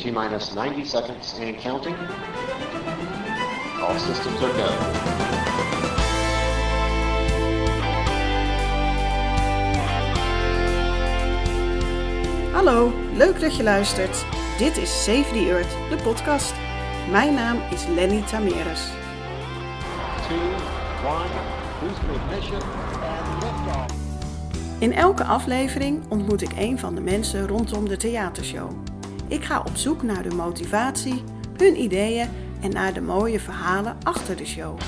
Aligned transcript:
T 0.00 0.10
minus 0.10 0.54
90 0.54 0.84
seconds 0.86 1.34
and 1.40 1.58
counting. 1.58 1.94
All 3.82 3.98
systems 3.98 4.42
are 4.42 4.52
go. 4.52 4.68
Hallo, 12.52 12.92
leuk 13.14 13.40
dat 13.40 13.56
je 13.56 13.62
luistert. 13.62 14.24
Dit 14.58 14.76
is 14.76 15.04
Save 15.04 15.32
the 15.32 15.48
Earth, 15.50 15.76
de 15.90 16.02
podcast. 16.02 16.54
Mijn 17.10 17.34
naam 17.34 17.58
is 17.70 17.86
Lenny 17.86 18.22
Tameres. 18.22 18.88
In 24.78 24.92
elke 24.92 25.24
aflevering 25.24 26.02
ontmoet 26.08 26.42
ik 26.42 26.52
een 26.56 26.78
van 26.78 26.94
de 26.94 27.00
mensen 27.00 27.46
rondom 27.46 27.88
de 27.88 27.96
theatershow. 27.96 28.89
Ik 29.30 29.44
ga 29.44 29.58
op 29.58 29.76
zoek 29.76 30.02
naar 30.02 30.22
de 30.22 30.34
motivatie, 30.34 31.22
hun 31.56 31.80
ideeën 31.80 32.28
en 32.60 32.70
naar 32.70 32.92
de 32.92 33.00
mooie 33.00 33.40
verhalen 33.40 33.98
achter 34.02 34.36
de 34.36 34.46
show. 34.46 34.78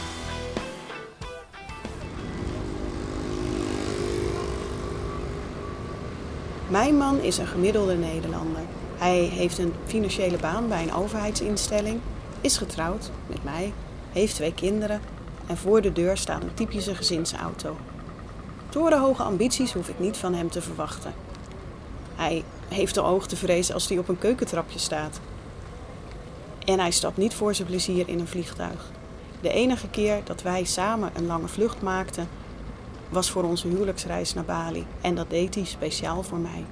Mijn 6.69 6.97
man 6.97 7.21
is 7.21 7.39
een 7.39 7.47
gemiddelde 7.47 7.95
Nederlander. 7.95 8.63
Hij 8.97 9.19
heeft 9.19 9.59
een 9.59 9.73
financiële 9.87 10.37
baan 10.37 10.69
bij 10.69 10.83
een 10.83 10.95
overheidsinstelling, 10.95 12.01
is 12.41 12.57
getrouwd 12.57 13.11
met 13.27 13.45
mij, 13.45 13.73
heeft 14.13 14.35
twee 14.35 14.55
kinderen 14.55 15.01
en 15.47 15.57
voor 15.57 15.81
de 15.81 15.93
deur 15.93 16.17
staat 16.17 16.43
een 16.43 16.55
typische 16.55 16.95
gezinsauto. 16.95 17.77
Torenhoge 18.69 19.23
ambities 19.23 19.73
hoef 19.73 19.89
ik 19.89 19.99
niet 19.99 20.17
van 20.17 20.35
hem 20.35 20.51
te 20.51 20.63
verwachten. 20.63 21.13
Hij 22.15 22.45
heeft 22.73 22.95
de 22.95 23.01
hoogtevrees 23.01 23.73
als 23.73 23.89
hij 23.89 23.99
op 23.99 24.09
een 24.09 24.19
keukentrapje 24.19 24.79
staat. 24.79 25.21
En 26.65 26.79
hij 26.79 26.91
stapt 26.91 27.17
niet 27.17 27.35
voor 27.35 27.55
zijn 27.55 27.69
plezier 27.69 28.09
in 28.09 28.19
een 28.19 28.29
vliegtuig. 28.29 28.91
De 29.41 29.51
enige 29.51 29.89
keer 29.89 30.21
dat 30.25 30.43
wij 30.43 30.65
samen 30.65 31.11
een 31.15 31.27
lange 31.27 31.49
vlucht 31.49 31.83
maakten, 31.83 32.29
was 33.09 33.31
voor 33.31 33.43
onze 33.43 33.69
huwelijksreis 33.69 34.35
naar 34.35 34.45
Bali. 34.45 34.87
En 35.01 35.15
dat 35.15 35.31
deed 35.31 35.55
hij 35.55 35.65
speciaal 35.65 36.23
voor 36.23 36.39
mij. 36.39 36.65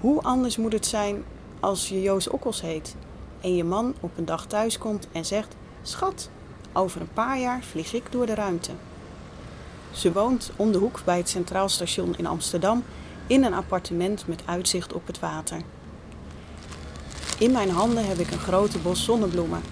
Hoe 0.00 0.22
anders 0.22 0.56
moet 0.56 0.72
het 0.72 0.86
zijn 0.86 1.24
als 1.60 1.88
je 1.88 2.02
Joost 2.02 2.30
Okkels 2.30 2.60
heet 2.60 2.96
en 3.40 3.56
je 3.56 3.64
man 3.64 3.94
op 4.00 4.10
een 4.18 4.24
dag 4.24 4.46
thuis 4.46 4.78
komt 4.78 5.08
en 5.12 5.24
zegt: 5.24 5.56
Schat, 5.82 6.30
over 6.72 7.00
een 7.00 7.12
paar 7.12 7.38
jaar 7.38 7.62
vlieg 7.62 7.94
ik 7.94 8.04
door 8.10 8.26
de 8.26 8.34
ruimte. 8.34 8.70
Ze 9.90 10.12
woont 10.12 10.50
om 10.56 10.72
de 10.72 10.78
hoek 10.78 11.00
bij 11.04 11.16
het 11.16 11.28
Centraal 11.28 11.68
Station 11.68 12.14
in 12.16 12.26
Amsterdam 12.26 12.84
in 13.32 13.44
een 13.44 13.54
appartement 13.54 14.26
met 14.26 14.42
uitzicht 14.46 14.92
op 14.92 15.06
het 15.06 15.18
water. 15.18 15.62
In 17.38 17.52
mijn 17.52 17.70
handen 17.70 18.06
heb 18.06 18.18
ik 18.18 18.30
een 18.30 18.38
grote 18.38 18.78
bos 18.78 19.04
zonnebloemen, 19.04 19.62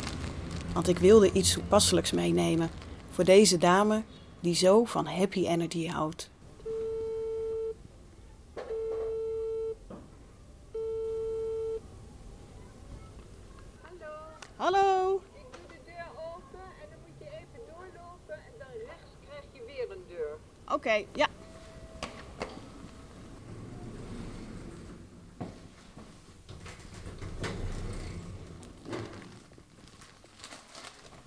want 0.72 0.88
ik 0.88 0.98
wilde 0.98 1.32
iets 1.32 1.52
toepasselijks 1.52 2.12
meenemen 2.12 2.70
voor 3.10 3.24
deze 3.24 3.58
dame 3.58 4.02
die 4.40 4.54
zo 4.54 4.84
van 4.84 5.06
happy 5.06 5.46
energy 5.46 5.88
houdt. 5.88 6.30
Hallo, 13.82 14.12
Hallo! 14.56 15.20
ik 15.34 15.44
doe 15.52 15.66
de 15.68 15.78
deur 15.84 16.08
open 16.34 16.66
en 16.82 16.88
dan 16.90 16.98
moet 17.06 17.18
je 17.18 17.24
even 17.24 17.60
doorlopen 17.66 18.34
en 18.34 18.52
dan 18.58 18.68
rechts 18.86 19.10
krijg 19.24 19.44
je 19.52 19.62
weer 19.66 19.96
een 19.96 20.04
deur. 20.08 20.36
Oké, 20.74 21.04
ja. 21.12 21.28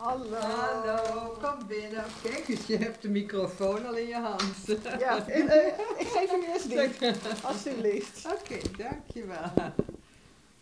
Hallo. 0.03 0.35
Hallo, 0.35 1.37
kom 1.41 1.67
binnen. 1.67 2.03
Kijk 2.23 2.47
eens, 2.47 2.65
je 2.65 2.77
hebt 2.77 3.01
de 3.01 3.09
microfoon 3.09 3.85
al 3.85 3.95
in 3.95 4.07
je 4.07 4.15
hand. 4.15 4.65
ja. 4.99 5.27
eh, 5.27 5.67
ik 5.99 6.07
geef 6.07 6.29
hem 6.29 6.41
eerst 6.41 6.69
die. 6.69 7.11
Alsjeblieft. 7.43 8.25
Oké, 8.25 8.57
dankjewel. 8.77 9.51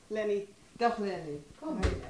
Lenny, 0.08 0.48
Dag 0.72 0.98
Lenny, 0.98 1.42
kom 1.60 1.80
binnen. 1.80 2.10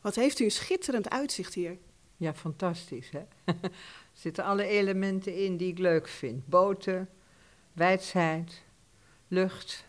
wat 0.00 0.14
heeft 0.14 0.38
u 0.38 0.44
een 0.44 0.50
schitterend 0.50 1.10
uitzicht 1.10 1.54
hier. 1.54 1.78
Ja, 2.16 2.34
fantastisch 2.34 3.10
hè. 3.10 3.24
er 3.44 3.70
zitten 4.12 4.44
alle 4.44 4.64
elementen 4.64 5.36
in 5.44 5.56
die 5.56 5.70
ik 5.70 5.78
leuk 5.78 6.08
vind. 6.08 6.46
Boten, 6.46 7.08
wijsheid, 7.72 8.62
lucht, 9.28 9.84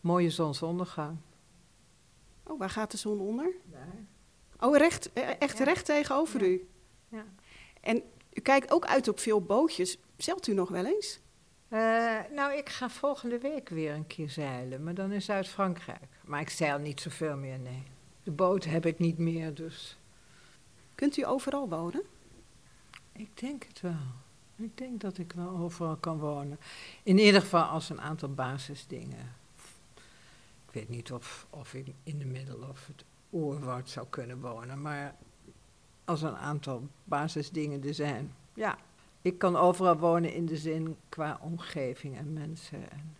mooie 0.00 0.30
zonsondergang. 0.30 1.16
Oh, 2.42 2.58
waar 2.58 2.70
gaat 2.70 2.90
de 2.90 2.96
zon 2.96 3.20
onder? 3.20 3.52
Daar. 3.64 4.04
Oh, 4.60 4.76
recht, 4.76 5.12
eh, 5.12 5.28
echt 5.38 5.58
Ja. 5.58 5.64
recht 5.64 5.84
tegenover 5.84 6.42
u. 6.42 6.68
Ja. 7.08 7.24
En 7.80 8.02
u 8.32 8.40
kijkt 8.40 8.70
ook 8.72 8.86
uit 8.86 9.08
op 9.08 9.18
veel 9.18 9.40
bootjes. 9.42 9.98
Zeilt 10.16 10.46
u 10.46 10.54
nog 10.54 10.68
wel 10.68 10.86
eens? 10.86 11.20
Eh, 11.68 12.18
nou, 12.34 12.56
ik 12.56 12.68
ga 12.68 12.90
volgende 12.90 13.38
week 13.38 13.68
weer 13.68 13.92
een 13.94 14.06
keer 14.06 14.30
zeilen, 14.30 14.82
maar 14.84 14.94
dan 14.94 15.12
in 15.12 15.22
Zuid-Frankrijk. 15.22 16.08
Maar 16.24 16.40
ik 16.40 16.50
zeil 16.50 16.78
niet 16.78 17.00
zoveel 17.00 17.36
meer, 17.36 17.58
nee. 17.58 17.82
De 18.22 18.30
boot 18.30 18.64
heb 18.64 18.86
ik 18.86 18.98
niet 18.98 19.18
meer, 19.18 19.54
dus 19.54 19.98
Kunt 20.94 21.16
u 21.16 21.26
overal 21.26 21.68
wonen? 21.68 22.02
Ik 23.12 23.38
denk 23.40 23.64
het 23.64 23.80
wel. 23.80 23.96
Ik 24.56 24.78
denk 24.78 25.00
dat 25.00 25.18
ik 25.18 25.32
wel 25.32 25.56
overal 25.56 25.96
kan 25.96 26.18
wonen. 26.18 26.58
In 27.02 27.18
ieder 27.18 27.40
geval 27.40 27.62
als 27.62 27.90
een 27.90 28.00
aantal 28.00 28.34
basisdingen. 28.34 29.34
Ik 30.66 30.72
weet 30.72 30.88
niet 30.88 31.12
of, 31.12 31.46
of 31.50 31.74
ik 31.74 31.86
in 32.02 32.18
de 32.18 32.24
middel 32.24 32.56
of 32.70 32.86
het 32.86 33.04
oerwoud 33.32 33.88
zou 33.88 34.06
kunnen 34.10 34.40
wonen, 34.40 34.82
maar 34.82 35.16
als 36.04 36.22
een 36.22 36.36
aantal 36.36 36.88
basisdingen 37.04 37.84
er 37.84 37.94
zijn. 37.94 38.34
Ja, 38.54 38.78
ik 39.22 39.38
kan 39.38 39.56
overal 39.56 39.98
wonen 39.98 40.32
in 40.32 40.46
de 40.46 40.56
zin 40.56 40.96
qua 41.08 41.38
omgeving 41.42 42.16
en 42.16 42.32
mensen. 42.32 42.90
En, 42.90 43.16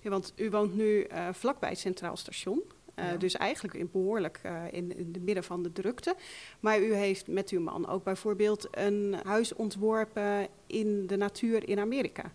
Ja, 0.00 0.10
want 0.10 0.32
u 0.36 0.50
woont 0.50 0.74
nu 0.74 1.02
eh, 1.02 1.28
vlakbij 1.32 1.68
het 1.68 1.78
Centraal 1.78 2.16
Station. 2.16 2.62
Eh, 2.94 3.10
Ja. 3.10 3.16
Dus 3.16 3.34
eigenlijk 3.34 3.74
in 3.74 3.88
behoorlijk 3.92 4.40
eh, 4.42 4.64
in, 4.70 4.96
in 4.96 5.12
de 5.12 5.20
midden 5.20 5.44
van 5.44 5.62
de 5.62 5.72
drukte. 5.72 6.16
Maar 6.60 6.80
u 6.80 6.94
heeft 6.94 7.26
met 7.26 7.50
uw 7.50 7.60
man 7.60 7.88
ook 7.88 8.04
bijvoorbeeld 8.04 8.68
een 8.70 9.16
huis 9.24 9.54
ontworpen 9.54 10.48
in 10.66 11.06
de 11.06 11.16
natuur 11.16 11.68
in 11.68 11.78
Amerika. 11.78 12.32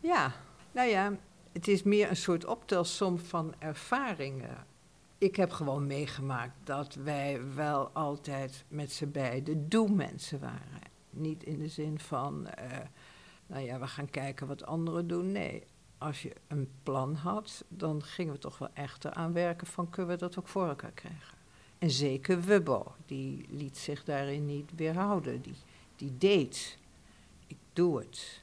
Ja, 0.00 0.32
nou 0.72 0.88
ja, 0.88 1.16
het 1.52 1.68
is 1.68 1.82
meer 1.82 2.08
een 2.10 2.16
soort 2.16 2.44
optelsom 2.44 3.18
van 3.18 3.54
ervaringen. 3.58 4.66
Ik 5.20 5.36
heb 5.36 5.50
gewoon 5.50 5.86
meegemaakt 5.86 6.54
dat 6.64 6.94
wij 6.94 7.54
wel 7.54 7.88
altijd 7.88 8.64
met 8.68 8.92
z'n 8.92 9.10
beiden 9.10 9.68
doe-mensen 9.68 10.40
waren. 10.40 10.80
Niet 11.10 11.42
in 11.42 11.58
de 11.58 11.68
zin 11.68 11.98
van, 11.98 12.46
eh, 12.46 12.78
nou 13.46 13.64
ja, 13.64 13.78
we 13.78 13.86
gaan 13.86 14.10
kijken 14.10 14.46
wat 14.46 14.66
anderen 14.66 15.06
doen. 15.06 15.32
Nee, 15.32 15.62
als 15.98 16.22
je 16.22 16.32
een 16.48 16.68
plan 16.82 17.14
had, 17.14 17.64
dan 17.68 18.02
gingen 18.02 18.32
we 18.32 18.38
toch 18.38 18.58
wel 18.58 18.68
echt 18.74 19.04
eraan 19.04 19.32
werken 19.32 19.66
van 19.66 19.90
kunnen 19.90 20.10
we 20.10 20.16
dat 20.16 20.38
ook 20.38 20.48
voor 20.48 20.68
elkaar 20.68 20.92
krijgen. 20.92 21.38
En 21.78 21.90
zeker 21.90 22.42
Wubbo, 22.42 22.94
die 23.06 23.46
liet 23.48 23.78
zich 23.78 24.04
daarin 24.04 24.46
niet 24.46 24.70
weerhouden. 24.76 25.42
Die, 25.42 25.56
die 25.96 26.18
deed. 26.18 26.78
Ik 27.46 27.58
doe 27.72 27.98
het. 27.98 28.42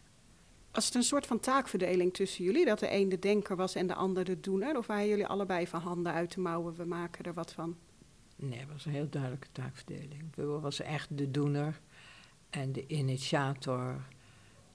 Was 0.72 0.86
het 0.86 0.96
een 0.96 1.04
soort 1.04 1.26
van 1.26 1.40
taakverdeling 1.40 2.14
tussen 2.14 2.44
jullie? 2.44 2.66
Dat 2.66 2.80
de 2.80 2.94
een 2.94 3.10
de 3.10 3.20
denker 3.20 3.56
was 3.56 3.76
en 3.76 3.88
de 3.88 3.94
ander 3.94 4.24
de 4.24 4.40
doener? 4.40 4.78
Of 4.78 4.88
waren 4.88 5.08
jullie 5.08 5.28
allebei 5.28 5.68
van 5.68 5.82
handen 5.82 6.14
uit 6.14 6.34
de 6.34 6.42
mouwen, 6.42 6.76
we 6.76 6.86
maken 6.86 7.26
er 7.26 7.34
wat 7.34 7.54
van? 7.54 7.78
Nee, 8.36 8.60
het 8.60 8.72
was 8.72 8.86
een 8.86 8.92
heel 8.92 9.10
duidelijke 9.10 9.48
taakverdeling. 9.52 10.36
Wubbo 10.36 10.60
was 10.60 10.80
echt 10.80 11.18
de 11.18 11.32
doener 11.32 11.80
en 12.50 12.72
de 12.72 12.88
initiator, 12.88 14.02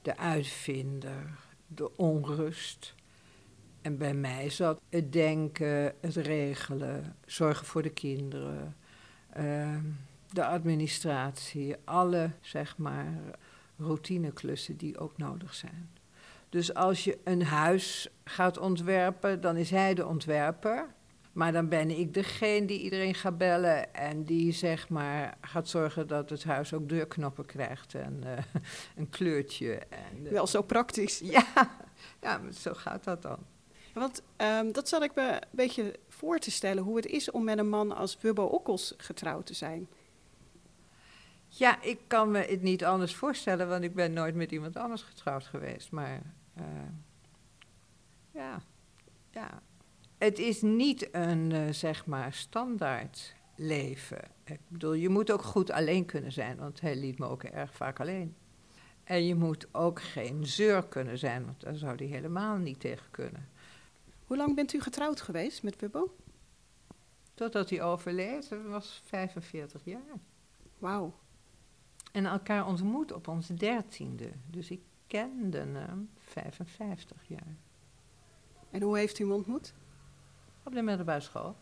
de 0.03 0.17
uitvinder, 0.17 1.39
de 1.67 1.97
onrust. 1.97 2.95
En 3.81 3.99
bij 3.99 4.15
mij 4.15 4.51
zat 4.51 4.81
het 4.89 5.13
denken, 5.13 5.95
het 6.01 6.17
regelen, 6.17 7.17
zorgen 7.27 7.67
voor 7.67 7.83
de 7.83 7.93
kinderen, 7.93 8.77
ehm, 9.33 9.85
de 10.31 10.45
administratie, 10.45 11.77
alle 11.85 12.31
zeg 12.41 12.77
maar 12.79 13.39
routineklussen 13.83 14.77
die 14.77 14.99
ook 14.99 15.19
nodig 15.19 15.55
zijn. 15.55 15.91
Dus 16.49 16.75
als 16.75 17.05
je 17.05 17.19
een 17.25 17.43
huis 17.43 18.09
gaat 18.25 18.59
ontwerpen, 18.59 19.41
dan 19.41 19.57
is 19.57 19.71
hij 19.71 19.95
de 19.95 20.07
ontwerper. 20.07 20.95
Maar 21.33 21.53
dan 21.53 21.69
ben 21.69 21.99
ik 21.99 22.15
degene 22.15 22.67
die 22.67 22.81
iedereen 22.81 23.15
gaat 23.15 23.39
bellen 23.39 23.95
en 23.95 24.25
die 24.25 24.53
zeg 24.53 24.89
maar 24.89 25.37
gaat 25.41 25.69
zorgen 25.69 26.07
dat 26.07 26.31
het 26.31 26.45
huis 26.45 26.75
ook 26.75 26.89
deurknoppen 26.89 27.47
krijgt 27.47 27.95
en 27.95 28.23
eh, 28.25 28.45
een 28.97 29.09
kleurtje. 29.09 29.75
En, 29.75 30.27
eh, 30.27 30.33
Wel 30.33 30.47
zo 30.47 30.63
praktisch. 30.63 31.19
ja, 31.37 31.47
ja, 32.21 32.41
zo 32.53 32.75
gaat 32.75 33.05
dat 33.05 33.23
dan. 33.23 33.39
Want 33.95 34.23
ehm, 34.37 34.73
dat 34.73 34.89
zat 34.89 35.03
ik 35.03 35.15
me 35.15 35.33
een 35.33 35.49
beetje 35.51 35.95
voor 36.09 36.39
te 36.39 36.51
stellen, 36.51 36.83
hoe 36.83 36.97
het 36.97 37.07
is 37.07 37.31
om 37.31 37.45
met 37.45 37.59
een 37.59 37.69
man 37.69 37.97
als 37.97 38.19
Wubbo 38.21 38.45
Okkels 38.45 38.95
getrouwd 38.97 39.47
te 39.47 39.55
zijn. 39.55 39.89
Ja, 41.55 41.83
ik 41.83 41.99
kan 42.07 42.31
me 42.31 42.39
het 42.39 42.63
niet 42.63 42.85
anders 42.85 43.15
voorstellen, 43.15 43.69
want 43.69 43.85
ik 43.85 43.95
ben 43.95 44.13
nooit 44.13 44.35
met 44.35 44.53
iemand 44.53 44.77
anders 44.77 45.03
getrouwd 45.03 45.45
geweest. 45.45 45.91
Maar 45.91 46.23
eh, 46.55 46.65
ja, 48.31 48.63
ja, 49.31 49.63
het 50.19 50.39
is 50.39 50.63
niet 50.63 51.09
een, 51.15 51.53
eh, 51.53 51.73
zeg 51.73 52.07
maar, 52.07 52.33
standaard 52.33 53.35
leven. 53.57 54.21
Ik 54.45 54.61
bedoel, 54.69 54.93
je 54.93 55.09
moet 55.09 55.31
ook 55.31 55.43
goed 55.43 55.71
alleen 55.71 56.05
kunnen 56.05 56.33
zijn, 56.33 56.57
want 56.57 56.81
hij 56.81 56.97
liet 56.97 57.19
me 57.19 57.27
ook 57.27 57.43
erg 57.43 57.75
vaak 57.75 58.01
alleen. 58.01 58.37
En 59.05 59.27
je 59.27 59.35
moet 59.35 59.75
ook 59.75 60.03
geen 60.03 60.47
zeur 60.47 60.87
kunnen 60.87 61.19
zijn, 61.19 61.45
want 61.45 61.61
daar 61.61 61.77
zou 61.77 61.97
hij 61.97 62.07
helemaal 62.07 62.57
niet 62.57 62.81
tegen 62.81 63.11
kunnen. 63.11 63.49
Hoe 64.27 64.37
lang 64.37 64.55
bent 64.55 64.73
u 64.73 64.81
getrouwd 64.81 65.21
geweest 65.21 65.63
met 65.63 65.81
Wubbo? 65.81 66.17
Totdat 67.35 67.71
hij 67.71 67.83
overleed, 67.83 68.49
dat 68.49 68.63
was 68.65 69.03
45 69.05 69.85
jaar. 69.85 70.21
Wauw. 70.79 71.15
En 72.13 72.27
elkaar 72.27 72.67
ontmoet 72.67 73.13
op 73.13 73.29
onze 73.29 73.55
dertiende. 73.55 74.31
Dus 74.51 74.71
ik 74.71 74.81
kende 75.07 75.59
hem 75.59 76.11
55 76.19 77.17
jaar. 77.27 77.57
En 78.71 78.83
hoe 78.83 78.99
heeft 78.99 79.19
u 79.19 79.25
hem 79.25 79.33
ontmoet? 79.33 79.75
Op 80.63 80.73
de 80.73 80.83
middelbare 80.83 81.21
school. 81.21 81.57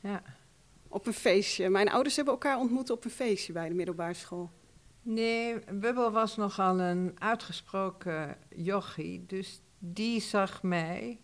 Ja. 0.00 0.22
Op 0.88 1.06
een 1.06 1.12
feestje. 1.12 1.68
Mijn 1.68 1.90
ouders 1.90 2.16
hebben 2.16 2.34
elkaar 2.34 2.58
ontmoet 2.58 2.90
op 2.90 3.04
een 3.04 3.10
feestje 3.10 3.52
bij 3.52 3.68
de 3.68 3.74
middelbare 3.74 4.14
school. 4.14 4.50
Nee, 5.02 5.58
Bubbel 5.58 6.10
was 6.10 6.36
nogal 6.36 6.80
een 6.80 7.16
uitgesproken 7.18 8.36
jochie. 8.56 9.26
Dus 9.26 9.60
die 9.78 10.20
zag 10.20 10.62
mij. 10.62 11.20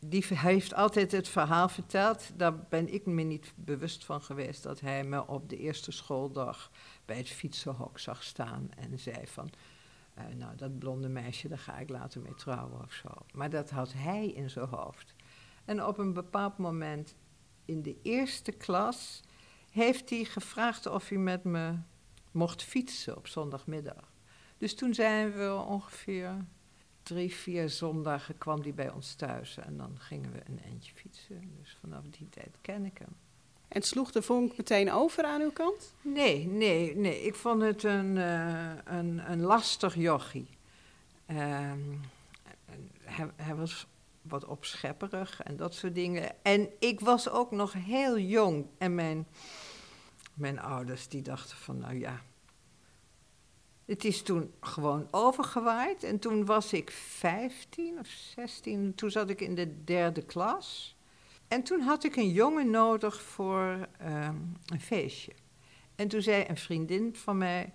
Die 0.00 0.24
heeft 0.28 0.74
altijd 0.74 1.12
het 1.12 1.28
verhaal 1.28 1.68
verteld. 1.68 2.30
Daar 2.36 2.58
ben 2.58 2.92
ik 2.92 3.06
me 3.06 3.22
niet 3.22 3.52
bewust 3.56 4.04
van 4.04 4.22
geweest. 4.22 4.62
Dat 4.62 4.80
hij 4.80 5.04
me 5.04 5.26
op 5.26 5.48
de 5.48 5.56
eerste 5.56 5.92
schooldag 5.92 6.70
bij 7.04 7.16
het 7.16 7.28
fietsenhok 7.28 7.98
zag 7.98 8.22
staan. 8.22 8.70
En 8.76 8.98
zei 8.98 9.26
van, 9.26 9.50
eh, 10.14 10.24
nou 10.36 10.56
dat 10.56 10.78
blonde 10.78 11.08
meisje, 11.08 11.48
daar 11.48 11.58
ga 11.58 11.78
ik 11.78 11.88
later 11.88 12.20
mee 12.20 12.34
trouwen 12.34 12.82
of 12.82 12.92
zo. 12.92 13.08
Maar 13.32 13.50
dat 13.50 13.70
had 13.70 13.92
hij 13.92 14.26
in 14.26 14.50
zijn 14.50 14.68
hoofd. 14.68 15.14
En 15.64 15.84
op 15.84 15.98
een 15.98 16.12
bepaald 16.12 16.58
moment 16.58 17.14
in 17.64 17.82
de 17.82 17.96
eerste 18.02 18.52
klas 18.52 19.22
heeft 19.70 20.10
hij 20.10 20.24
gevraagd 20.24 20.86
of 20.86 21.08
hij 21.08 21.18
met 21.18 21.44
me 21.44 21.74
mocht 22.30 22.62
fietsen 22.62 23.16
op 23.16 23.26
zondagmiddag. 23.26 24.12
Dus 24.58 24.74
toen 24.74 24.94
zijn 24.94 25.32
we 25.32 25.64
ongeveer 25.66 26.44
drie, 27.08 27.34
vier 27.34 27.68
zondagen 27.68 28.38
kwam 28.38 28.60
hij 28.62 28.74
bij 28.74 28.90
ons 28.90 29.14
thuis 29.14 29.56
en 29.56 29.76
dan 29.76 29.98
gingen 29.98 30.32
we 30.32 30.40
een 30.46 30.60
eindje 30.64 30.92
fietsen. 30.94 31.52
Dus 31.60 31.76
vanaf 31.80 32.04
die 32.10 32.28
tijd 32.28 32.56
ken 32.60 32.84
ik 32.84 32.98
hem. 32.98 33.16
En 33.68 33.82
sloeg 33.82 34.12
de 34.12 34.22
vonk 34.22 34.56
meteen 34.56 34.92
over 34.92 35.24
aan 35.24 35.40
uw 35.40 35.50
kant? 35.50 35.94
Nee, 36.02 36.46
nee, 36.46 36.96
nee. 36.96 37.22
Ik 37.22 37.34
vond 37.34 37.62
het 37.62 37.82
een, 37.82 38.16
uh, 38.16 38.70
een, 38.84 39.30
een 39.30 39.40
lastig 39.40 39.94
jochie. 39.94 40.48
Uh, 41.26 41.72
hij, 43.02 43.30
hij 43.36 43.54
was 43.54 43.86
wat 44.22 44.44
opschepperig 44.44 45.42
en 45.42 45.56
dat 45.56 45.74
soort 45.74 45.94
dingen. 45.94 46.42
En 46.42 46.68
ik 46.78 47.00
was 47.00 47.28
ook 47.28 47.50
nog 47.50 47.72
heel 47.72 48.18
jong. 48.18 48.66
En 48.78 48.94
mijn, 48.94 49.26
mijn 50.34 50.60
ouders 50.60 51.08
die 51.08 51.22
dachten 51.22 51.56
van, 51.56 51.78
nou 51.78 51.98
ja. 51.98 52.22
Het 53.88 54.04
is 54.04 54.22
toen 54.22 54.54
gewoon 54.60 55.08
overgewaaid. 55.10 56.02
En 56.02 56.18
toen 56.18 56.44
was 56.44 56.72
ik 56.72 56.90
15 56.90 57.98
of 57.98 58.06
16. 58.06 58.94
Toen 58.94 59.10
zat 59.10 59.30
ik 59.30 59.40
in 59.40 59.54
de 59.54 59.84
derde 59.84 60.22
klas. 60.22 60.96
En 61.48 61.62
toen 61.62 61.80
had 61.80 62.04
ik 62.04 62.16
een 62.16 62.30
jongen 62.30 62.70
nodig 62.70 63.22
voor 63.22 63.88
um, 64.02 64.56
een 64.66 64.80
feestje. 64.80 65.32
En 65.94 66.08
toen 66.08 66.22
zei 66.22 66.44
een 66.48 66.56
vriendin 66.56 67.16
van 67.16 67.38
mij: 67.38 67.72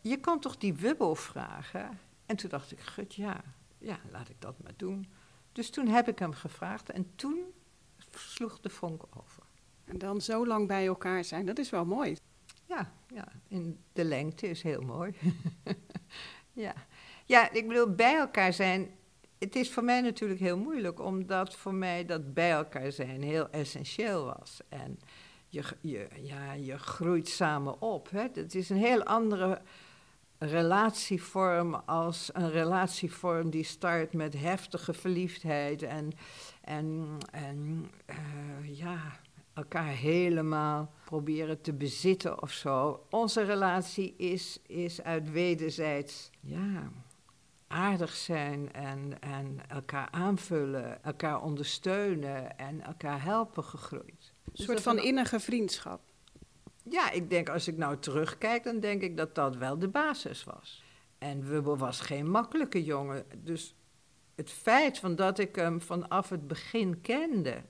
Je 0.00 0.16
kan 0.16 0.40
toch 0.40 0.56
die 0.56 0.74
Wubbel 0.74 1.14
vragen? 1.14 1.98
En 2.26 2.36
toen 2.36 2.50
dacht 2.50 2.72
ik: 2.72 2.80
Gut, 2.80 3.14
ja, 3.14 3.40
ja, 3.78 3.98
laat 4.12 4.28
ik 4.28 4.40
dat 4.40 4.62
maar 4.62 4.74
doen. 4.76 5.06
Dus 5.52 5.70
toen 5.70 5.88
heb 5.88 6.08
ik 6.08 6.18
hem 6.18 6.32
gevraagd 6.32 6.90
en 6.90 7.12
toen 7.14 7.44
sloeg 8.10 8.60
de 8.60 8.70
vonk 8.70 9.02
over. 9.18 9.42
En 9.84 9.98
dan 9.98 10.20
zo 10.20 10.46
lang 10.46 10.66
bij 10.66 10.86
elkaar 10.86 11.24
zijn, 11.24 11.46
dat 11.46 11.58
is 11.58 11.70
wel 11.70 11.84
mooi. 11.84 12.16
Ja, 12.68 12.92
ja 13.14 13.28
in 13.48 13.78
de 13.92 14.04
lengte 14.04 14.48
is 14.48 14.62
heel 14.62 14.80
mooi. 14.80 15.14
ja. 16.52 16.74
ja, 17.24 17.50
ik 17.52 17.68
bedoel, 17.68 17.94
bij 17.94 18.16
elkaar 18.16 18.52
zijn. 18.52 18.90
Het 19.38 19.56
is 19.56 19.70
voor 19.70 19.84
mij 19.84 20.00
natuurlijk 20.00 20.40
heel 20.40 20.58
moeilijk, 20.58 21.00
omdat 21.00 21.56
voor 21.56 21.74
mij 21.74 22.04
dat 22.04 22.34
bij 22.34 22.50
elkaar 22.50 22.92
zijn 22.92 23.22
heel 23.22 23.50
essentieel 23.50 24.24
was. 24.24 24.60
En 24.68 24.98
je, 25.48 25.62
je, 25.80 26.08
ja, 26.22 26.52
je 26.52 26.78
groeit 26.78 27.28
samen 27.28 27.80
op. 27.80 28.10
Hè. 28.10 28.26
Het 28.32 28.54
is 28.54 28.70
een 28.70 28.76
heel 28.76 29.02
andere 29.02 29.60
relatievorm 30.38 31.74
als 31.74 32.30
een 32.32 32.50
relatievorm 32.50 33.50
die 33.50 33.64
start 33.64 34.12
met 34.12 34.40
heftige 34.40 34.92
verliefdheid 34.92 35.82
en, 35.82 36.12
en, 36.60 37.18
en 37.30 37.90
uh, 38.10 38.78
ja, 38.78 39.20
elkaar 39.56 39.86
helemaal 39.86 40.92
proberen 41.04 41.60
te 41.60 41.72
bezitten 41.72 42.42
of 42.42 42.52
zo. 42.52 43.06
Onze 43.10 43.42
relatie 43.42 44.14
is, 44.16 44.60
is 44.66 45.02
uit 45.02 45.30
wederzijds 45.30 46.30
ja, 46.40 46.90
aardig 47.66 48.14
zijn 48.14 48.72
en, 48.72 49.20
en 49.20 49.60
elkaar 49.68 50.08
aanvullen, 50.10 51.04
elkaar 51.04 51.42
ondersteunen 51.42 52.58
en 52.58 52.80
elkaar 52.80 53.22
helpen 53.22 53.64
gegroeid. 53.64 54.32
Een 54.44 54.52
dus 54.52 54.64
soort 54.64 54.82
van 54.82 54.98
innige 54.98 55.40
vriendschap. 55.40 56.00
Ja, 56.82 57.10
ik 57.10 57.30
denk 57.30 57.48
als 57.48 57.68
ik 57.68 57.76
nou 57.76 57.98
terugkijk, 57.98 58.64
dan 58.64 58.80
denk 58.80 59.02
ik 59.02 59.16
dat 59.16 59.34
dat 59.34 59.56
wel 59.56 59.78
de 59.78 59.88
basis 59.88 60.44
was. 60.44 60.84
En 61.18 61.48
Wubbel 61.48 61.76
was 61.76 62.00
geen 62.00 62.30
makkelijke 62.30 62.84
jongen. 62.84 63.24
Dus 63.36 63.74
het 64.34 64.50
feit 64.50 64.98
van 64.98 65.16
dat 65.16 65.38
ik 65.38 65.56
hem 65.56 65.80
vanaf 65.80 66.28
het 66.28 66.46
begin 66.46 67.00
kende. 67.00 67.62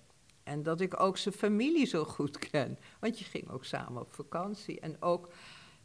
En 0.46 0.62
dat 0.62 0.81
ik 0.81 1.00
ook 1.00 1.16
zijn 1.16 1.34
familie 1.34 1.87
zo 1.87 2.04
goed 2.04 2.38
ken. 2.38 2.78
Want 3.00 3.19
je 3.19 3.25
ging 3.25 3.50
ook 3.50 3.64
samen 3.64 4.02
op 4.02 4.14
vakantie. 4.14 4.81
En 4.81 5.02
ook 5.02 5.28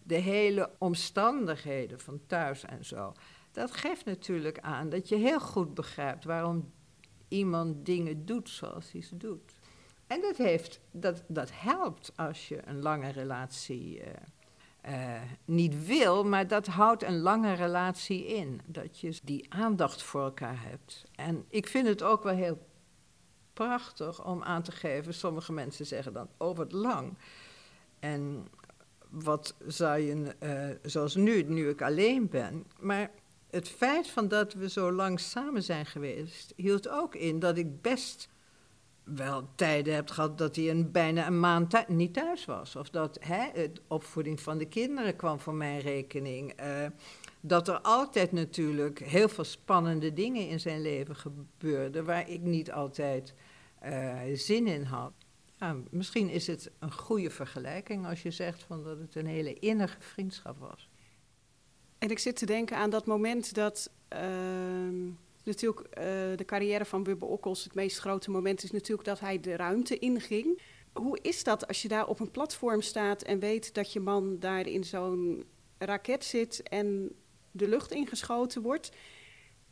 de 0.03 0.15
hele 0.15 0.69
omstandigheden 0.77 1.99
van 1.99 2.21
thuis 2.27 2.65
en 2.65 2.85
zo. 2.85 3.13
Dat 3.51 3.71
geeft 3.71 4.05
natuurlijk 4.05 4.59
aan 4.59 4.89
dat 4.89 5.09
je 5.09 5.15
heel 5.15 5.39
goed 5.39 5.73
begrijpt 5.73 6.23
waarom 6.23 6.71
iemand 7.27 7.85
dingen 7.85 8.25
doet 8.25 8.49
zoals 8.49 8.91
hij 8.91 9.01
ze 9.01 9.17
doet. 9.17 9.55
En 10.07 10.21
dat, 10.21 10.37
heeft, 10.37 10.79
dat, 10.91 11.23
dat 11.27 11.49
helpt 11.53 12.11
als 12.15 12.47
je 12.47 12.67
een 12.67 12.81
lange 12.81 13.09
relatie 13.09 13.99
uh, 13.99 14.05
uh, 14.89 15.21
niet 15.45 15.85
wil, 15.85 16.23
maar 16.23 16.47
dat 16.47 16.67
houdt 16.67 17.03
een 17.03 17.19
lange 17.19 17.53
relatie 17.53 18.25
in. 18.25 18.61
Dat 18.65 18.99
je 18.99 19.19
die 19.23 19.53
aandacht 19.53 20.03
voor 20.03 20.23
elkaar 20.23 20.63
hebt. 20.63 21.05
En 21.15 21.45
ik 21.49 21.67
vind 21.67 21.87
het 21.87 22.03
ook 22.03 22.23
wel 22.23 22.35
heel 22.35 22.69
prachtig 23.67 24.25
om 24.25 24.43
aan 24.43 24.61
te 24.61 24.71
geven. 24.71 25.13
Sommige 25.13 25.53
mensen 25.53 25.85
zeggen 25.85 26.13
dan, 26.13 26.29
oh 26.37 26.55
wat 26.55 26.71
lang. 26.71 27.17
En 27.99 28.47
wat 29.09 29.55
zou 29.67 29.99
je, 29.99 30.35
uh, 30.43 30.89
zoals 30.91 31.15
nu, 31.15 31.43
nu 31.43 31.69
ik 31.69 31.81
alleen 31.81 32.29
ben. 32.29 32.65
Maar 32.79 33.11
het 33.49 33.69
feit 33.69 34.09
van 34.09 34.27
dat 34.27 34.53
we 34.53 34.69
zo 34.69 34.91
lang 34.91 35.19
samen 35.19 35.63
zijn 35.63 35.85
geweest, 35.85 36.53
hield 36.55 36.89
ook 36.89 37.15
in 37.15 37.39
dat 37.39 37.57
ik 37.57 37.81
best 37.81 38.29
wel 39.03 39.49
tijden 39.55 39.93
hebt 39.93 40.11
gehad 40.11 40.37
dat 40.37 40.55
hij 40.55 40.69
een, 40.69 40.91
bijna 40.91 41.27
een 41.27 41.39
maand 41.39 41.87
niet 41.87 42.13
thuis 42.13 42.45
was. 42.45 42.75
Of 42.75 42.89
dat 42.89 43.17
hè, 43.21 43.51
de 43.53 43.81
opvoeding 43.87 44.39
van 44.39 44.57
de 44.57 44.67
kinderen 44.67 45.15
kwam 45.15 45.39
voor 45.39 45.53
mijn 45.53 45.79
rekening. 45.79 46.61
Uh, 46.61 46.85
dat 47.41 47.67
er 47.67 47.79
altijd 47.79 48.31
natuurlijk 48.31 48.99
heel 48.99 49.29
veel 49.29 49.43
spannende 49.43 50.13
dingen 50.13 50.47
in 50.47 50.59
zijn 50.59 50.81
leven 50.81 51.15
gebeurden... 51.15 52.05
waar 52.05 52.29
ik 52.29 52.41
niet 52.41 52.71
altijd 52.71 53.33
uh, 53.85 54.19
zin 54.33 54.67
in 54.67 54.83
had. 54.83 55.13
Ja, 55.57 55.77
misschien 55.89 56.29
is 56.29 56.47
het 56.47 56.71
een 56.79 56.91
goede 56.91 57.29
vergelijking 57.29 58.05
als 58.05 58.21
je 58.21 58.31
zegt 58.31 58.63
van 58.63 58.83
dat 58.83 58.99
het 58.99 59.15
een 59.15 59.25
hele 59.25 59.53
innige 59.53 60.01
vriendschap 60.01 60.59
was. 60.59 60.89
En 61.97 62.09
ik 62.09 62.19
zit 62.19 62.35
te 62.35 62.45
denken 62.45 62.77
aan 62.77 62.89
dat 62.89 63.05
moment 63.05 63.53
dat... 63.53 63.91
Uh 64.13 65.09
natuurlijk 65.43 65.79
uh, 65.79 65.93
de 66.35 66.45
carrière 66.45 66.85
van 66.85 67.03
Wubbe 67.03 67.25
Okkels, 67.25 67.63
het 67.63 67.75
meest 67.75 67.99
grote 67.99 68.31
moment 68.31 68.63
is 68.63 68.71
natuurlijk 68.71 69.07
dat 69.07 69.19
hij 69.19 69.39
de 69.39 69.55
ruimte 69.55 69.99
inging. 69.99 70.61
Hoe 70.93 71.19
is 71.21 71.43
dat 71.43 71.67
als 71.67 71.81
je 71.81 71.87
daar 71.87 72.07
op 72.07 72.19
een 72.19 72.31
platform 72.31 72.81
staat 72.81 73.21
en 73.21 73.39
weet 73.39 73.73
dat 73.73 73.93
je 73.93 73.99
man 73.99 74.39
daar 74.39 74.67
in 74.67 74.83
zo'n 74.83 75.43
raket 75.77 76.25
zit 76.25 76.63
en 76.63 77.11
de 77.51 77.67
lucht 77.67 77.91
ingeschoten 77.91 78.61
wordt? 78.61 78.91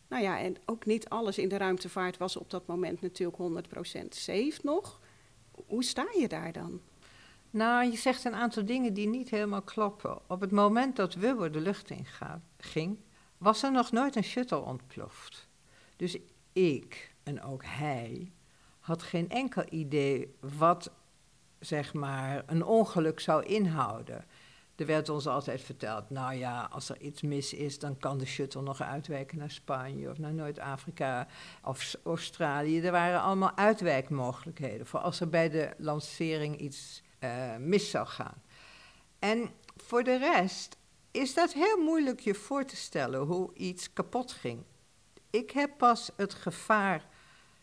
Nou 0.09 0.23
ja, 0.23 0.39
en 0.39 0.55
ook 0.65 0.85
niet 0.85 1.09
alles 1.09 1.37
in 1.37 1.49
de 1.49 1.57
ruimtevaart 1.57 2.17
was 2.17 2.37
op 2.37 2.49
dat 2.49 2.67
moment 2.67 3.01
natuurlijk 3.01 3.67
100% 3.97 4.07
safe 4.09 4.59
nog. 4.61 4.99
Hoe 5.67 5.83
sta 5.83 6.07
je 6.19 6.27
daar 6.27 6.51
dan? 6.51 6.81
Nou, 7.49 7.91
je 7.91 7.97
zegt 7.97 8.23
een 8.25 8.35
aantal 8.35 8.65
dingen 8.65 8.93
die 8.93 9.07
niet 9.07 9.29
helemaal 9.29 9.61
kloppen. 9.61 10.19
Op 10.27 10.41
het 10.41 10.51
moment 10.51 10.95
dat 10.95 11.13
Wubbe 11.13 11.49
de 11.49 11.59
lucht 11.59 11.89
in 11.89 12.05
ging, 12.57 12.97
was 13.37 13.63
er 13.63 13.71
nog 13.71 13.91
nooit 13.91 14.15
een 14.15 14.23
shuttle 14.23 14.59
ontploft. 14.59 15.47
Dus 15.95 16.17
ik 16.53 17.15
en 17.23 17.41
ook 17.41 17.63
hij 17.65 18.31
had 18.79 19.03
geen 19.03 19.29
enkel 19.29 19.63
idee 19.69 20.35
wat 20.57 20.91
zeg 21.59 21.93
maar 21.93 22.43
een 22.45 22.63
ongeluk 22.63 23.19
zou 23.19 23.45
inhouden. 23.45 24.25
Er 24.79 24.85
werd 24.85 25.09
ons 25.09 25.27
altijd 25.27 25.61
verteld, 25.61 26.09
nou 26.09 26.33
ja, 26.33 26.67
als 26.71 26.89
er 26.89 27.01
iets 27.01 27.21
mis 27.21 27.53
is, 27.53 27.79
dan 27.79 27.97
kan 27.97 28.17
de 28.17 28.25
shuttle 28.25 28.61
nog 28.61 28.81
uitwijken 28.81 29.37
naar 29.37 29.51
Spanje 29.51 30.09
of 30.09 30.17
naar 30.17 30.33
Noord-Afrika 30.33 31.27
of 31.63 31.95
Australië. 32.03 32.79
Er 32.79 32.91
waren 32.91 33.21
allemaal 33.21 33.55
uitwijkmogelijkheden 33.55 34.85
voor 34.85 34.99
als 34.99 35.19
er 35.19 35.29
bij 35.29 35.49
de 35.49 35.73
lancering 35.77 36.57
iets 36.59 37.03
uh, 37.19 37.55
mis 37.57 37.89
zou 37.89 38.07
gaan. 38.07 38.41
En 39.19 39.49
voor 39.77 40.03
de 40.03 40.17
rest 40.17 40.77
is 41.11 41.33
dat 41.33 41.53
heel 41.53 41.77
moeilijk 41.77 42.19
je 42.19 42.33
voor 42.33 42.65
te 42.65 42.75
stellen 42.75 43.19
hoe 43.19 43.53
iets 43.53 43.93
kapot 43.93 44.31
ging. 44.31 44.63
Ik 45.29 45.51
heb 45.51 45.77
pas 45.77 46.11
het 46.15 46.33
gevaar 46.33 47.07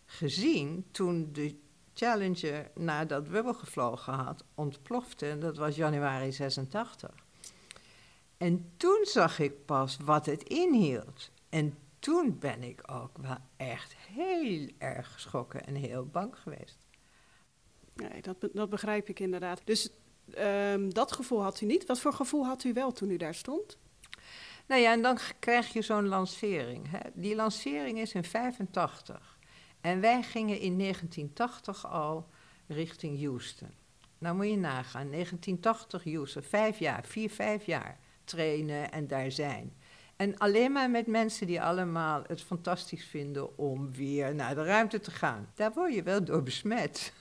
gezien 0.06 0.86
toen 0.90 1.28
de 1.32 1.58
Challenger, 1.98 2.70
nadat 2.74 3.28
Wubbel 3.28 3.54
gevlogen 3.54 4.12
had, 4.12 4.44
ontplofte. 4.54 5.26
En 5.28 5.40
dat 5.40 5.56
was 5.56 5.76
januari 5.76 6.32
86. 6.32 7.10
En 8.36 8.72
toen 8.76 9.00
zag 9.02 9.38
ik 9.38 9.64
pas 9.64 9.96
wat 10.04 10.26
het 10.26 10.42
inhield. 10.42 11.30
En 11.48 11.78
toen 11.98 12.38
ben 12.38 12.62
ik 12.62 12.82
ook 12.86 13.18
wel 13.18 13.36
echt 13.56 13.96
heel 13.96 14.68
erg 14.78 15.12
geschrokken 15.12 15.66
en 15.66 15.74
heel 15.74 16.06
bang 16.06 16.38
geweest. 16.38 16.78
Nee, 17.94 18.22
dat, 18.22 18.36
dat 18.52 18.70
begrijp 18.70 19.08
ik 19.08 19.20
inderdaad. 19.20 19.60
Dus 19.64 19.90
um, 20.38 20.94
dat 20.94 21.12
gevoel 21.12 21.42
had 21.42 21.60
u 21.60 21.66
niet. 21.66 21.86
Wat 21.86 22.00
voor 22.00 22.12
gevoel 22.12 22.46
had 22.46 22.64
u 22.64 22.72
wel 22.72 22.92
toen 22.92 23.10
u 23.10 23.16
daar 23.16 23.34
stond? 23.34 23.78
Nou 24.66 24.80
ja, 24.80 24.92
en 24.92 25.02
dan 25.02 25.18
krijg 25.38 25.72
je 25.72 25.82
zo'n 25.82 26.08
lancering. 26.08 26.90
Hè. 26.90 26.98
Die 27.14 27.34
lancering 27.34 27.98
is 27.98 28.12
in 28.12 28.24
85. 28.24 29.35
En 29.86 30.00
wij 30.00 30.22
gingen 30.22 30.60
in 30.60 30.78
1980 30.78 31.86
al 31.86 32.28
richting 32.66 33.22
Houston. 33.22 33.70
Nou 34.18 34.36
moet 34.36 34.48
je 34.48 34.56
nagaan, 34.56 35.10
1980 35.10 36.04
Houston, 36.04 36.42
vijf 36.42 36.78
jaar, 36.78 37.04
vier, 37.04 37.30
vijf 37.30 37.66
jaar 37.66 37.98
trainen 38.24 38.92
en 38.92 39.06
daar 39.06 39.30
zijn. 39.30 39.72
En 40.16 40.38
alleen 40.38 40.72
maar 40.72 40.90
met 40.90 41.06
mensen 41.06 41.46
die 41.46 41.62
allemaal 41.62 42.22
het 42.26 42.42
fantastisch 42.42 43.04
vinden 43.04 43.58
om 43.58 43.92
weer 43.92 44.34
naar 44.34 44.54
de 44.54 44.64
ruimte 44.64 45.00
te 45.00 45.10
gaan. 45.10 45.52
Daar 45.54 45.72
word 45.72 45.94
je 45.94 46.02
wel 46.02 46.24
door 46.24 46.42
besmet. 46.42 47.12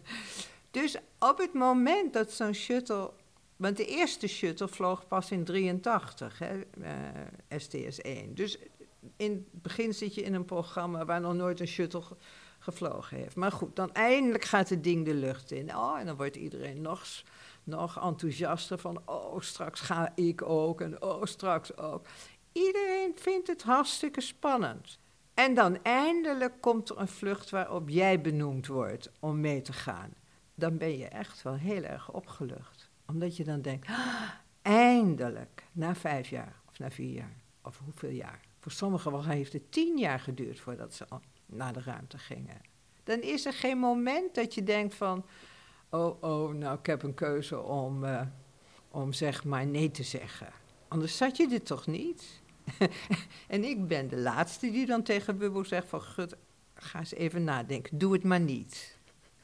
dus 0.70 0.96
op 1.18 1.38
het 1.38 1.52
moment 1.52 2.12
dat 2.12 2.32
zo'n 2.32 2.54
shuttle. 2.54 3.12
Want 3.56 3.76
de 3.76 3.86
eerste 3.86 4.26
shuttle 4.26 4.68
vloog 4.68 5.06
pas 5.06 5.30
in 5.30 5.44
83, 5.44 6.38
hè, 6.38 6.56
uh, 6.56 7.58
STS-1. 7.58 8.32
Dus 8.34 8.58
in 9.16 9.32
het 9.32 9.62
begin 9.62 9.94
zit 9.94 10.14
je 10.14 10.22
in 10.22 10.34
een 10.34 10.44
programma 10.44 11.04
waar 11.04 11.20
nog 11.20 11.34
nooit 11.34 11.60
een 11.60 11.66
shuttle 11.66 12.02
gevlogen 12.58 13.16
heeft. 13.16 13.36
Maar 13.36 13.52
goed, 13.52 13.76
dan 13.76 13.92
eindelijk 13.92 14.44
gaat 14.44 14.68
het 14.68 14.84
ding 14.84 15.04
de 15.04 15.14
lucht 15.14 15.50
in. 15.50 15.76
Oh, 15.76 15.98
en 15.98 16.06
dan 16.06 16.16
wordt 16.16 16.36
iedereen 16.36 16.80
nog, 16.80 17.06
nog 17.64 18.04
enthousiaster 18.04 18.78
van... 18.78 19.02
oh, 19.04 19.40
straks 19.40 19.80
ga 19.80 20.12
ik 20.14 20.42
ook 20.42 20.80
en 20.80 21.02
oh, 21.02 21.24
straks 21.24 21.76
ook. 21.76 22.06
Iedereen 22.52 23.12
vindt 23.14 23.46
het 23.46 23.62
hartstikke 23.62 24.20
spannend. 24.20 24.98
En 25.34 25.54
dan 25.54 25.82
eindelijk 25.82 26.60
komt 26.60 26.88
er 26.88 26.98
een 26.98 27.08
vlucht 27.08 27.50
waarop 27.50 27.88
jij 27.88 28.20
benoemd 28.20 28.66
wordt 28.66 29.10
om 29.20 29.40
mee 29.40 29.62
te 29.62 29.72
gaan. 29.72 30.14
Dan 30.54 30.78
ben 30.78 30.98
je 30.98 31.08
echt 31.08 31.42
wel 31.42 31.54
heel 31.54 31.82
erg 31.82 32.12
opgelucht. 32.12 32.90
Omdat 33.06 33.36
je 33.36 33.44
dan 33.44 33.62
denkt, 33.62 33.88
ah, 33.88 34.30
eindelijk, 34.62 35.64
na 35.72 35.94
vijf 35.94 36.28
jaar 36.28 36.60
of 36.68 36.78
na 36.78 36.90
vier 36.90 37.12
jaar 37.12 37.36
of 37.62 37.80
hoeveel 37.84 38.10
jaar. 38.10 38.40
Voor 38.66 38.74
sommigen 38.74 39.30
heeft 39.30 39.52
het 39.52 39.72
tien 39.72 39.98
jaar 39.98 40.20
geduurd 40.20 40.60
voordat 40.60 40.94
ze 40.94 41.06
naar 41.46 41.72
de 41.72 41.80
ruimte 41.80 42.18
gingen. 42.18 42.60
Dan 43.04 43.20
is 43.20 43.46
er 43.46 43.52
geen 43.52 43.78
moment 43.78 44.34
dat 44.34 44.54
je 44.54 44.62
denkt 44.62 44.94
van, 44.94 45.24
oh, 45.90 46.22
oh, 46.22 46.54
nou, 46.54 46.78
ik 46.78 46.86
heb 46.86 47.02
een 47.02 47.14
keuze 47.14 47.60
om, 47.60 48.04
uh, 48.04 48.20
om 48.90 49.12
zeg 49.12 49.44
maar 49.44 49.66
nee 49.66 49.90
te 49.90 50.02
zeggen. 50.02 50.48
Anders 50.88 51.16
zat 51.16 51.36
je 51.36 51.48
er 51.48 51.62
toch 51.62 51.86
niet? 51.86 52.42
en 53.48 53.64
ik 53.64 53.88
ben 53.88 54.08
de 54.08 54.16
laatste 54.18 54.70
die 54.70 54.86
dan 54.86 55.02
tegen 55.02 55.38
Bubbel 55.38 55.64
zegt 55.64 55.88
van, 55.88 56.02
gut, 56.02 56.36
ga 56.74 56.98
eens 56.98 57.14
even 57.14 57.44
nadenken, 57.44 57.98
doe 57.98 58.12
het 58.12 58.24
maar 58.24 58.40
niet. 58.40 58.98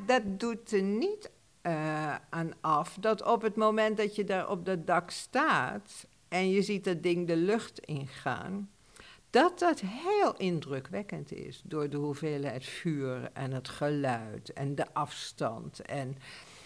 Dat 0.06 0.22
doet 0.40 0.72
er 0.72 0.82
niet 0.82 1.30
uh, 1.62 2.14
aan 2.30 2.52
af 2.60 2.96
dat 3.00 3.22
op 3.22 3.42
het 3.42 3.56
moment 3.56 3.96
dat 3.96 4.16
je 4.16 4.24
daar 4.24 4.48
op 4.48 4.66
dat 4.66 4.86
dak 4.86 5.10
staat 5.10 6.06
en 6.28 6.50
je 6.50 6.62
ziet 6.62 6.84
dat 6.84 7.02
ding 7.02 7.26
de 7.26 7.36
lucht 7.36 7.78
ingaan, 7.78 8.70
dat 9.32 9.58
dat 9.58 9.80
heel 9.84 10.36
indrukwekkend 10.36 11.32
is 11.32 11.62
door 11.64 11.90
de 11.90 11.96
hoeveelheid 11.96 12.64
vuur 12.64 13.30
en 13.32 13.52
het 13.52 13.68
geluid 13.68 14.52
en 14.52 14.74
de 14.74 14.94
afstand 14.94 15.80
en, 15.80 16.16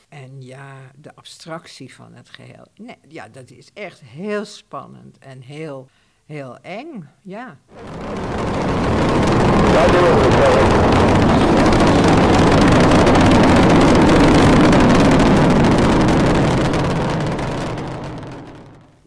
en 0.08 0.42
ja, 0.42 0.90
de 0.96 1.14
abstractie 1.14 1.94
van 1.94 2.14
het 2.14 2.28
geheel. 2.28 2.66
Nee, 2.74 2.96
ja, 3.08 3.28
dat 3.28 3.50
is 3.50 3.70
echt 3.72 4.00
heel 4.00 4.44
spannend 4.44 5.18
en 5.18 5.40
heel, 5.40 5.88
heel 6.24 6.58
eng, 6.58 7.08
ja. 7.22 7.58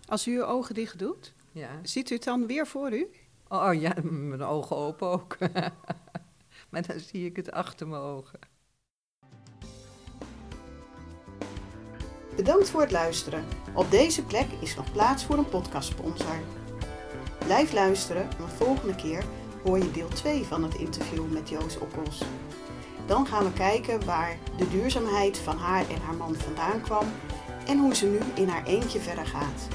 Als 0.05 0.27
u 0.27 0.37
uw 0.37 0.43
ogen 0.45 0.75
dicht 0.75 0.99
doet, 0.99 1.33
ja. 1.51 1.79
ziet 1.83 2.09
u 2.09 2.13
het 2.13 2.23
dan 2.23 2.47
weer 2.47 2.67
voor 2.67 2.93
u? 2.93 3.09
Oh 3.51 3.73
ja, 3.73 3.93
mijn 4.03 4.43
ogen 4.43 4.75
open 4.75 5.07
ook. 5.07 5.37
maar 6.69 6.81
dan 6.87 6.99
zie 6.99 7.25
ik 7.25 7.35
het 7.35 7.51
achter 7.51 7.87
mijn 7.87 8.01
ogen. 8.01 8.39
Bedankt 12.35 12.69
voor 12.69 12.81
het 12.81 12.91
luisteren. 12.91 13.45
Op 13.73 13.91
deze 13.91 14.23
plek 14.23 14.47
is 14.59 14.75
nog 14.75 14.91
plaats 14.91 15.25
voor 15.25 15.37
een 15.37 15.49
podcastsponsor. 15.49 16.39
Blijf 17.45 17.73
luisteren, 17.73 18.29
want 18.39 18.51
volgende 18.51 18.95
keer 18.95 19.23
hoor 19.63 19.77
je 19.77 19.91
deel 19.91 20.07
2 20.07 20.43
van 20.43 20.63
het 20.63 20.75
interview 20.75 21.31
met 21.31 21.49
Joost 21.49 21.79
Okkels. 21.79 22.23
Dan 23.05 23.27
gaan 23.27 23.43
we 23.43 23.53
kijken 23.53 24.05
waar 24.05 24.37
de 24.57 24.69
duurzaamheid 24.69 25.37
van 25.37 25.57
haar 25.57 25.89
en 25.89 26.01
haar 26.01 26.15
man 26.15 26.35
vandaan 26.35 26.81
kwam 26.81 27.05
en 27.67 27.77
hoe 27.77 27.95
ze 27.95 28.05
nu 28.05 28.19
in 28.35 28.47
haar 28.47 28.65
eentje 28.65 28.99
verder 28.99 29.25
gaat. 29.25 29.67